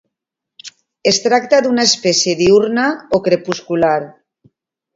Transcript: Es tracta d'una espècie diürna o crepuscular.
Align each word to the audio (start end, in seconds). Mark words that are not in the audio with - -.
Es 1.11 1.19
tracta 1.25 1.59
d'una 1.67 1.85
espècie 1.89 2.35
diürna 2.41 2.89
o 3.19 3.23
crepuscular. 3.29 3.95